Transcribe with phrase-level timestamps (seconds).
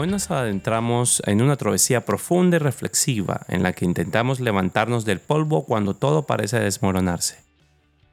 [0.00, 5.18] Hoy nos adentramos en una travesía profunda y reflexiva en la que intentamos levantarnos del
[5.18, 7.42] polvo cuando todo parece desmoronarse.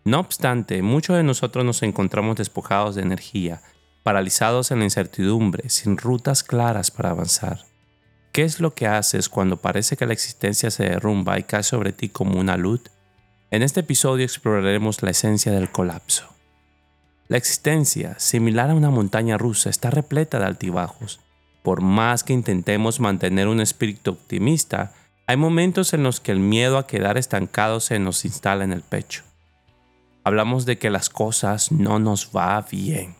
[0.03, 3.61] No obstante, muchos de nosotros nos encontramos despojados de energía,
[4.01, 7.59] paralizados en la incertidumbre, sin rutas claras para avanzar.
[8.31, 11.93] ¿Qué es lo que haces cuando parece que la existencia se derrumba y cae sobre
[11.93, 12.81] ti como una luz?
[13.51, 16.25] En este episodio exploraremos la esencia del colapso.
[17.27, 21.19] La existencia, similar a una montaña rusa, está repleta de altibajos
[21.65, 24.93] por más que intentemos mantener un espíritu optimista,
[25.25, 28.83] hay momentos en los que el miedo a quedar estancados se nos instala en el
[28.83, 29.23] pecho.
[30.23, 33.15] Hablamos de que las cosas no nos va bien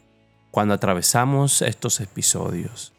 [0.51, 2.93] cuando atravesamos estos episodios.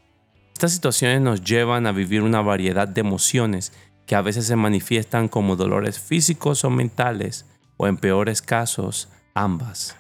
[0.53, 3.73] Estas situaciones nos llevan a vivir una variedad de emociones
[4.05, 9.97] que a veces se manifiestan como dolores físicos o mentales, o en peores casos, ambas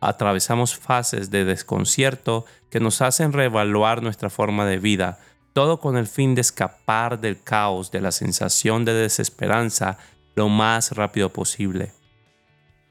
[0.00, 5.18] atravesamos fases de desconcierto que nos hacen reevaluar nuestra forma de vida,
[5.52, 9.98] todo con el fin de escapar del caos, de la sensación de desesperanza
[10.34, 11.92] lo más rápido posible.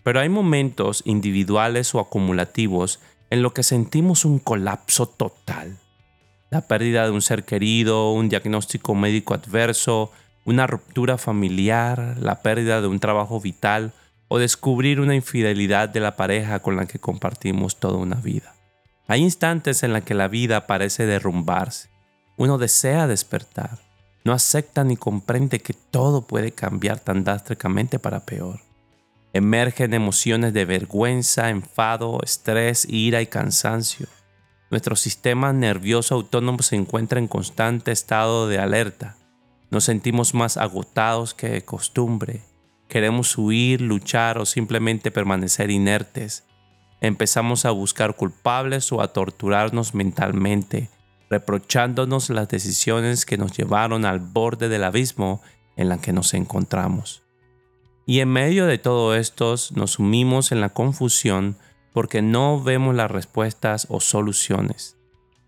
[0.03, 5.77] Pero hay momentos individuales o acumulativos en los que sentimos un colapso total.
[6.51, 10.11] La pérdida de un ser querido, un diagnóstico médico adverso,
[10.45, 13.93] una ruptura familiar, la pérdida de un trabajo vital
[14.27, 18.55] o descubrir una infidelidad de la pareja con la que compartimos toda una vida.
[19.07, 21.89] Hay instantes en los que la vida parece derrumbarse.
[22.37, 23.79] Uno desea despertar,
[24.23, 28.61] no acepta ni comprende que todo puede cambiar tan drásticamente para peor.
[29.33, 34.07] Emergen emociones de vergüenza, enfado, estrés, ira y cansancio.
[34.71, 39.17] Nuestro sistema nervioso autónomo se encuentra en constante estado de alerta.
[39.69, 42.41] Nos sentimos más agotados que de costumbre
[42.87, 46.43] Queremos huir, luchar o simplemente permanecer inertes.
[47.01, 50.89] Empezamos a buscar culpables o a torturarnos mentalmente,
[51.29, 55.41] reprochándonos las decisiones que nos llevaron al borde del abismo
[55.75, 57.23] en la que nos encontramos.
[58.05, 61.57] Y en medio de todo esto nos sumimos en la confusión
[61.91, 64.97] porque no vemos las respuestas o soluciones.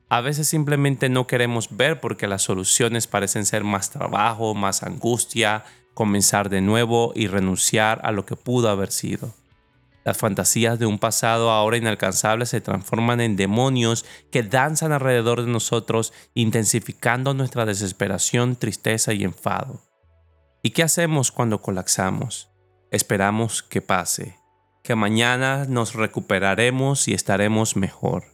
[0.09, 5.66] A veces simplemente no queremos ver porque las soluciones parecen ser más trabajo, más angustia,
[5.97, 9.34] comenzar de nuevo y renunciar a lo que pudo haber sido.
[10.06, 15.52] Las fantasías de un pasado ahora inalcanzable se transforman en demonios que danzan alrededor de
[15.52, 19.81] nosotros, intensificando nuestra desesperación, tristeza y enfado.
[20.62, 22.52] ¿Y qué hacemos cuando colapsamos?
[22.91, 24.38] Esperamos que pase,
[24.84, 28.25] que mañana nos recuperaremos y estaremos mejor.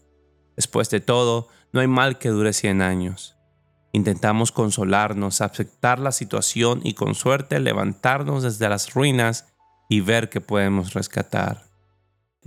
[0.57, 3.32] Después de todo, no hay mal que dure 100 años.
[3.95, 9.53] Intentamos consolarnos, aceptar la situación y con suerte levantarnos desde las ruinas
[9.87, 11.65] y ver qué podemos rescatar.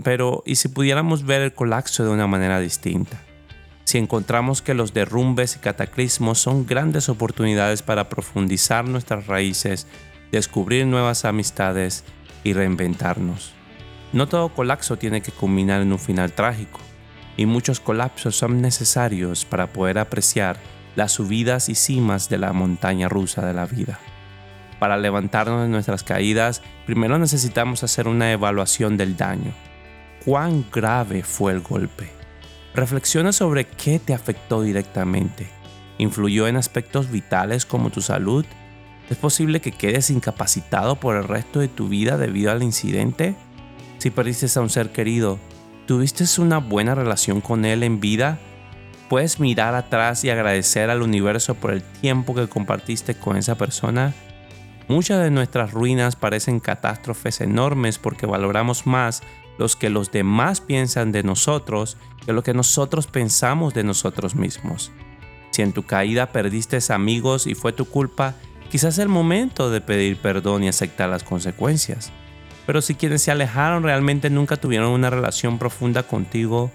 [0.02, 3.22] Pero, ¿y si pudiéramos ver el colapso de una manera distinta?
[3.84, 9.86] Si encontramos que los derrumbes y cataclismos son grandes oportunidades para profundizar nuestras raíces,
[10.32, 12.02] descubrir nuevas amistades
[12.42, 13.52] y reinventarnos.
[14.12, 16.80] No todo colapso tiene que culminar en un final trágico,
[17.36, 20.58] y muchos colapsos son necesarios para poder apreciar
[20.96, 24.00] las subidas y cimas de la montaña rusa de la vida.
[24.80, 29.52] Para levantarnos de nuestras caídas, primero necesitamos hacer una evaluación del daño.
[30.24, 32.10] ¿Cuán grave fue el golpe?
[32.74, 35.48] Reflexiona sobre qué te afectó directamente.
[35.98, 38.44] ¿Influyó en aspectos vitales como tu salud?
[39.08, 43.34] ¿Es posible que quedes incapacitado por el resto de tu vida debido al incidente?
[43.98, 45.38] Si perdiste a un ser querido,
[45.86, 48.38] ¿tuviste una buena relación con él en vida
[49.08, 54.14] ¿Puedes mirar atrás y agradecer al universo por el tiempo que compartiste con esa persona?
[54.88, 59.22] Muchas de nuestras ruinas parecen catástrofes enormes porque valoramos más
[59.58, 64.90] los que los demás piensan de nosotros que lo que nosotros pensamos de nosotros mismos.
[65.50, 68.34] Si en tu caída perdiste amigos y fue tu culpa,
[68.70, 72.12] quizás es el momento de pedir perdón y aceptar las consecuencias.
[72.66, 76.72] Pero si quienes se alejaron realmente nunca tuvieron una relación profunda contigo,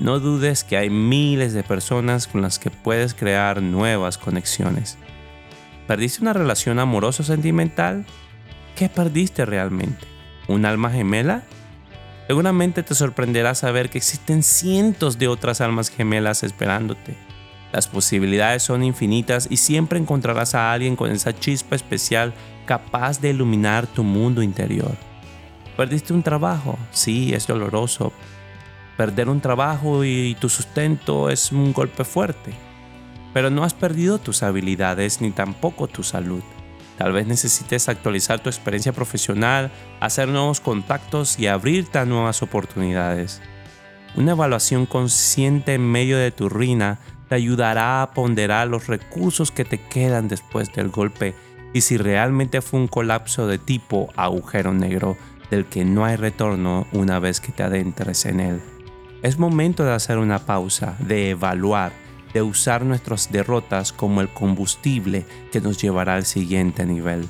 [0.00, 4.96] no dudes que hay miles de personas con las que puedes crear nuevas conexiones.
[5.86, 8.06] ¿Perdiste una relación amorosa sentimental?
[8.76, 10.06] ¿Qué perdiste realmente?
[10.46, 11.42] ¿Un alma gemela?
[12.28, 17.16] Seguramente te sorprenderá saber que existen cientos de otras almas gemelas esperándote.
[17.72, 22.34] Las posibilidades son infinitas y siempre encontrarás a alguien con esa chispa especial
[22.66, 24.94] capaz de iluminar tu mundo interior.
[25.76, 26.78] ¿Perdiste un trabajo?
[26.90, 28.12] Sí, es doloroso,
[28.98, 32.52] Perder un trabajo y tu sustento es un golpe fuerte,
[33.32, 36.42] pero no has perdido tus habilidades ni tampoco tu salud.
[36.96, 43.40] Tal vez necesites actualizar tu experiencia profesional, hacer nuevos contactos y abrirte a nuevas oportunidades.
[44.16, 46.98] Una evaluación consciente en medio de tu ruina
[47.28, 51.36] te ayudará a ponderar los recursos que te quedan después del golpe
[51.72, 55.16] y si realmente fue un colapso de tipo agujero negro
[55.52, 58.60] del que no hay retorno una vez que te adentres en él.
[59.22, 61.92] Es momento de hacer una pausa, de evaluar,
[62.32, 67.28] de usar nuestras derrotas como el combustible que nos llevará al siguiente nivel.